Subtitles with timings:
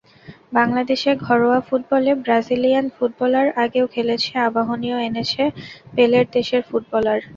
[0.53, 5.43] বাংলাদেশের ঘরোয়া ফুটবলে ব্রাজিলিয়ান ফুটবলার আগেও খেলেছে, আবাহনীও এনেছে
[5.95, 7.19] পেলের দেশের ফুটবলার।